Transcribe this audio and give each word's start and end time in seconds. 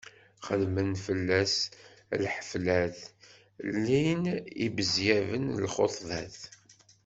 Xedmen 0.45 0.91
fell-as 1.05 1.55
lḥeflat, 2.23 2.99
llin 3.75 4.23
ibezyaben 4.65 5.43
i 5.53 5.57
lxuṭbat. 5.65 6.39